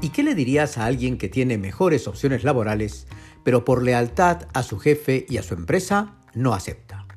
¿Y 0.00 0.10
qué 0.10 0.22
le 0.22 0.36
dirías 0.36 0.78
a 0.78 0.86
alguien 0.86 1.18
que 1.18 1.28
tiene 1.28 1.58
mejores 1.58 2.06
opciones 2.06 2.44
laborales, 2.44 3.08
pero 3.42 3.64
por 3.64 3.82
lealtad 3.82 4.46
a 4.54 4.62
su 4.62 4.78
jefe 4.78 5.26
y 5.28 5.38
a 5.38 5.42
su 5.42 5.54
empresa 5.54 6.14
no 6.34 6.54
acepta? 6.54 7.08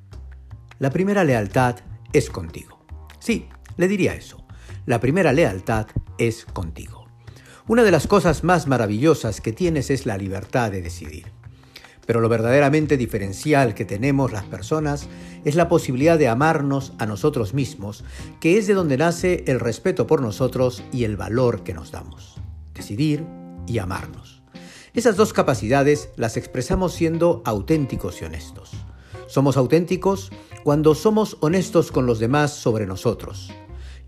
La 0.79 0.89
primera 0.89 1.23
lealtad 1.23 1.75
es 2.11 2.31
contigo. 2.31 2.83
Sí, 3.19 3.47
le 3.77 3.87
diría 3.87 4.15
eso. 4.15 4.43
La 4.87 4.99
primera 4.99 5.31
lealtad 5.31 5.85
es 6.17 6.43
contigo. 6.45 7.05
Una 7.67 7.83
de 7.83 7.91
las 7.91 8.07
cosas 8.07 8.43
más 8.43 8.65
maravillosas 8.65 9.41
que 9.41 9.53
tienes 9.53 9.91
es 9.91 10.07
la 10.07 10.17
libertad 10.17 10.71
de 10.71 10.81
decidir. 10.81 11.31
Pero 12.07 12.19
lo 12.19 12.29
verdaderamente 12.29 12.97
diferencial 12.97 13.75
que 13.75 13.85
tenemos 13.85 14.31
las 14.31 14.45
personas 14.45 15.07
es 15.45 15.53
la 15.53 15.69
posibilidad 15.69 16.17
de 16.17 16.29
amarnos 16.29 16.93
a 16.97 17.05
nosotros 17.05 17.53
mismos, 17.53 18.03
que 18.39 18.57
es 18.57 18.65
de 18.65 18.73
donde 18.73 18.97
nace 18.97 19.43
el 19.45 19.59
respeto 19.59 20.07
por 20.07 20.19
nosotros 20.19 20.83
y 20.91 21.03
el 21.03 21.15
valor 21.15 21.63
que 21.63 21.75
nos 21.75 21.91
damos 21.91 22.40
decidir 22.81 23.23
y 23.67 23.77
amarnos. 23.77 24.41
Esas 24.93 25.15
dos 25.15 25.33
capacidades 25.33 26.09
las 26.15 26.35
expresamos 26.35 26.93
siendo 26.93 27.43
auténticos 27.45 28.21
y 28.21 28.25
honestos. 28.25 28.71
Somos 29.27 29.55
auténticos 29.55 30.31
cuando 30.63 30.95
somos 30.95 31.37
honestos 31.41 31.91
con 31.91 32.07
los 32.07 32.17
demás 32.17 32.51
sobre 32.51 32.87
nosotros. 32.87 33.51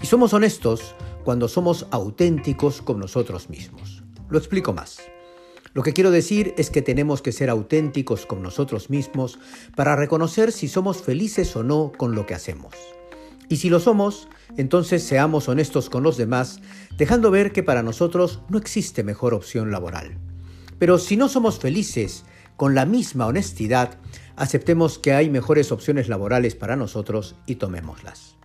Y 0.02 0.08
somos 0.08 0.34
honestos 0.34 0.96
cuando 1.24 1.48
somos 1.48 1.86
auténticos 1.92 2.82
con 2.82 3.00
nosotros 3.00 3.48
mismos. 3.48 4.04
Lo 4.30 4.40
explico 4.40 4.74
más. 4.74 4.98
Lo 5.74 5.84
que 5.84 5.94
quiero 5.94 6.10
decir 6.10 6.56
es 6.58 6.72
que 6.72 6.82
tenemos 6.82 7.22
que 7.22 7.32
ser 7.32 7.52
auténticos 7.52 8.26
con 8.26 8.42
nosotros 8.42 8.90
mismos 8.90 9.38
para 9.76 9.96
reconocer 9.96 10.52
si 10.52 10.68
somos 10.68 11.04
felices 11.04 11.56
o 11.56 11.64
no 11.64 11.92
con 11.96 12.16
lo 12.16 12.26
que 12.26 12.34
hacemos. 12.34 12.74
Y 13.54 13.58
si 13.58 13.70
lo 13.70 13.80
somos, 13.80 14.30
entonces 14.58 15.04
seamos 15.04 15.48
honestos 15.48 15.92
con 15.92 16.02
los 16.02 16.18
demás, 16.18 16.60
dejando 16.98 17.30
ver 17.30 17.52
que 17.52 17.62
para 17.62 17.84
nosotros 17.84 18.42
no 18.50 18.58
existe 18.58 19.04
mejor 19.04 19.36
opción 19.36 19.70
laboral. 19.70 20.18
Pero 20.80 20.98
si 20.98 21.18
no 21.18 21.30
somos 21.30 21.60
felices 21.60 22.26
con 22.56 22.74
la 22.74 22.88
misma 22.88 23.28
honestidad, 23.28 24.00
aceptemos 24.36 24.98
que 24.98 25.14
hay 25.14 25.30
mejores 25.30 25.72
opciones 25.72 26.10
laborales 26.10 26.56
para 26.56 26.76
nosotros 26.76 27.36
y 27.46 27.58
tomémoslas. 27.58 28.38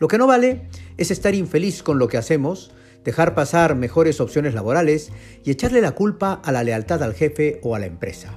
Lo 0.00 0.08
que 0.08 0.18
no 0.18 0.26
vale 0.26 0.66
es 0.96 1.12
estar 1.12 1.36
infeliz 1.36 1.84
con 1.84 2.00
lo 2.00 2.08
que 2.08 2.18
hacemos, 2.18 2.72
dejar 3.04 3.36
pasar 3.36 3.76
mejores 3.76 4.20
opciones 4.20 4.54
laborales 4.54 5.12
y 5.44 5.52
echarle 5.52 5.80
la 5.80 5.92
culpa 5.92 6.42
a 6.44 6.50
la 6.50 6.64
lealtad 6.64 7.00
al 7.04 7.14
jefe 7.14 7.60
o 7.62 7.76
a 7.76 7.78
la 7.78 7.86
empresa. 7.86 8.36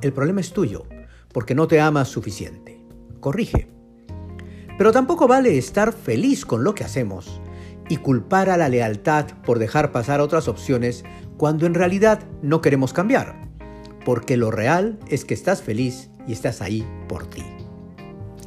El 0.00 0.14
problema 0.14 0.40
es 0.40 0.54
tuyo, 0.54 0.86
porque 1.34 1.54
no 1.54 1.68
te 1.68 1.82
amas 1.82 2.08
suficiente. 2.08 2.82
Corrige. 3.20 3.77
Pero 4.78 4.92
tampoco 4.92 5.26
vale 5.26 5.58
estar 5.58 5.92
feliz 5.92 6.46
con 6.46 6.62
lo 6.62 6.74
que 6.74 6.84
hacemos 6.84 7.40
y 7.88 7.96
culpar 7.96 8.48
a 8.48 8.56
la 8.56 8.68
lealtad 8.68 9.26
por 9.44 9.58
dejar 9.58 9.90
pasar 9.90 10.20
otras 10.20 10.46
opciones 10.46 11.04
cuando 11.36 11.66
en 11.66 11.74
realidad 11.74 12.20
no 12.42 12.60
queremos 12.60 12.92
cambiar. 12.92 13.48
Porque 14.04 14.36
lo 14.36 14.52
real 14.52 14.98
es 15.08 15.24
que 15.24 15.34
estás 15.34 15.62
feliz 15.62 16.10
y 16.28 16.32
estás 16.32 16.62
ahí 16.62 16.86
por 17.08 17.26
ti. 17.26 17.42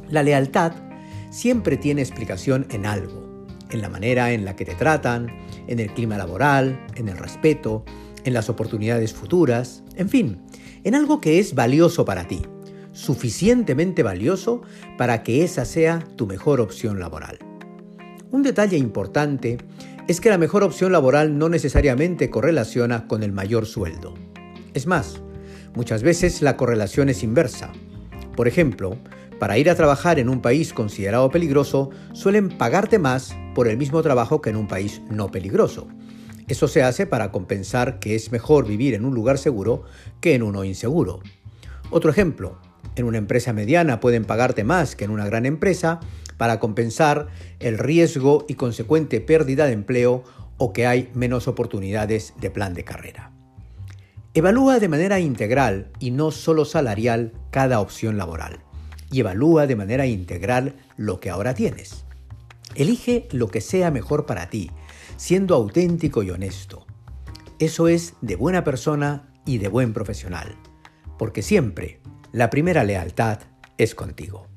La 0.08 0.22
lealtad 0.22 0.72
siempre 1.30 1.76
tiene 1.76 2.00
explicación 2.00 2.66
en 2.70 2.86
algo, 2.86 3.46
en 3.70 3.82
la 3.82 3.90
manera 3.90 4.32
en 4.32 4.46
la 4.46 4.56
que 4.56 4.64
te 4.64 4.74
tratan, 4.74 5.30
en 5.66 5.80
el 5.80 5.92
clima 5.92 6.16
laboral, 6.16 6.86
en 6.94 7.08
el 7.08 7.18
respeto, 7.18 7.84
en 8.24 8.32
las 8.32 8.48
oportunidades 8.48 9.12
futuras, 9.12 9.82
en 9.96 10.08
fin, 10.08 10.40
en 10.84 10.94
algo 10.94 11.20
que 11.20 11.38
es 11.38 11.54
valioso 11.54 12.04
para 12.04 12.26
ti 12.26 12.42
suficientemente 13.02 14.04
valioso 14.04 14.62
para 14.96 15.24
que 15.24 15.42
esa 15.42 15.64
sea 15.64 16.06
tu 16.14 16.28
mejor 16.28 16.60
opción 16.60 17.00
laboral. 17.00 17.40
Un 18.30 18.44
detalle 18.44 18.76
importante 18.76 19.58
es 20.06 20.20
que 20.20 20.30
la 20.30 20.38
mejor 20.38 20.62
opción 20.62 20.92
laboral 20.92 21.36
no 21.36 21.48
necesariamente 21.48 22.30
correlaciona 22.30 23.08
con 23.08 23.24
el 23.24 23.32
mayor 23.32 23.66
sueldo. 23.66 24.14
Es 24.72 24.86
más, 24.86 25.20
muchas 25.74 26.04
veces 26.04 26.42
la 26.42 26.56
correlación 26.56 27.08
es 27.08 27.24
inversa. 27.24 27.72
Por 28.36 28.46
ejemplo, 28.46 28.96
para 29.40 29.58
ir 29.58 29.68
a 29.68 29.74
trabajar 29.74 30.20
en 30.20 30.28
un 30.28 30.40
país 30.40 30.72
considerado 30.72 31.28
peligroso, 31.28 31.90
suelen 32.12 32.50
pagarte 32.56 33.00
más 33.00 33.36
por 33.56 33.66
el 33.66 33.78
mismo 33.78 34.00
trabajo 34.02 34.40
que 34.40 34.50
en 34.50 34.56
un 34.56 34.68
país 34.68 35.02
no 35.10 35.28
peligroso. 35.32 35.88
Eso 36.46 36.68
se 36.68 36.84
hace 36.84 37.06
para 37.06 37.32
compensar 37.32 37.98
que 37.98 38.14
es 38.14 38.30
mejor 38.30 38.64
vivir 38.64 38.94
en 38.94 39.04
un 39.04 39.14
lugar 39.14 39.38
seguro 39.38 39.82
que 40.20 40.36
en 40.36 40.44
uno 40.44 40.62
inseguro. 40.62 41.20
Otro 41.90 42.10
ejemplo, 42.10 42.58
en 42.96 43.04
una 43.04 43.18
empresa 43.18 43.52
mediana 43.52 44.00
pueden 44.00 44.24
pagarte 44.24 44.64
más 44.64 44.96
que 44.96 45.04
en 45.04 45.10
una 45.10 45.26
gran 45.26 45.46
empresa 45.46 46.00
para 46.36 46.58
compensar 46.58 47.28
el 47.60 47.78
riesgo 47.78 48.44
y 48.48 48.54
consecuente 48.54 49.20
pérdida 49.20 49.66
de 49.66 49.72
empleo 49.72 50.24
o 50.58 50.72
que 50.72 50.86
hay 50.86 51.10
menos 51.14 51.48
oportunidades 51.48 52.34
de 52.40 52.50
plan 52.50 52.74
de 52.74 52.84
carrera. 52.84 53.32
Evalúa 54.34 54.78
de 54.78 54.88
manera 54.88 55.20
integral 55.20 55.90
y 55.98 56.10
no 56.10 56.30
solo 56.30 56.64
salarial 56.64 57.32
cada 57.50 57.80
opción 57.80 58.16
laboral. 58.16 58.60
Y 59.10 59.20
evalúa 59.20 59.66
de 59.66 59.76
manera 59.76 60.06
integral 60.06 60.76
lo 60.96 61.20
que 61.20 61.28
ahora 61.28 61.52
tienes. 61.52 62.04
Elige 62.74 63.28
lo 63.32 63.48
que 63.48 63.60
sea 63.60 63.90
mejor 63.90 64.24
para 64.24 64.48
ti, 64.48 64.70
siendo 65.18 65.54
auténtico 65.54 66.22
y 66.22 66.30
honesto. 66.30 66.86
Eso 67.58 67.88
es 67.88 68.14
de 68.22 68.36
buena 68.36 68.64
persona 68.64 69.28
y 69.44 69.58
de 69.58 69.68
buen 69.68 69.92
profesional. 69.92 70.56
Porque 71.18 71.42
siempre 71.42 72.00
la 72.32 72.48
primera 72.48 72.82
lealtad 72.82 73.40
es 73.76 73.94
contigo. 73.94 74.51